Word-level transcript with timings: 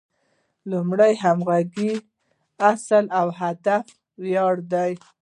لومړی 0.71 1.13
د 1.17 1.19
همغږۍ 1.21 1.91
اصل 2.71 3.05
او 3.19 3.27
د 3.31 3.35
هدف 3.39 3.85
یووالی 4.33 4.63
دی. 4.71 4.91